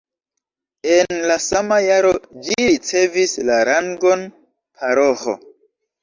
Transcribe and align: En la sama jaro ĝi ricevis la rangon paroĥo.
En 0.91 1.17
la 1.31 1.33
sama 1.47 1.75
jaro 1.87 2.13
ĝi 2.47 2.55
ricevis 2.69 3.35
la 3.49 3.57
rangon 3.69 4.23
paroĥo. 4.81 5.37